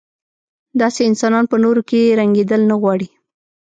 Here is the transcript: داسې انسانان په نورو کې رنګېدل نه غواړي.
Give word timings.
داسې 0.81 1.01
انسانان 1.09 1.45
په 1.51 1.57
نورو 1.63 1.81
کې 1.89 2.15
رنګېدل 2.19 2.61
نه 2.69 2.75
غواړي. 2.81 3.07